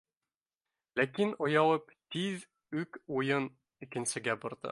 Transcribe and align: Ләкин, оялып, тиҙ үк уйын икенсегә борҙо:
Ләкин, 0.99 1.33
оялып, 1.47 1.93
тиҙ 2.15 2.47
үк 2.83 3.01
уйын 3.19 3.49
икенсегә 3.89 4.39
борҙо: 4.47 4.59